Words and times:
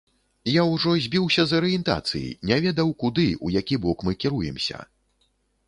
Я 0.51 0.61
ўжо 0.69 0.93
збіўся 1.05 1.43
з 1.51 1.55
арыентацыі, 1.59 2.33
не 2.51 2.57
ведаў, 2.67 2.87
куды, 3.05 3.27
у 3.49 3.55
які 3.59 3.81
бок 3.87 3.97
мы 4.11 4.19
кіруемся. 4.23 4.85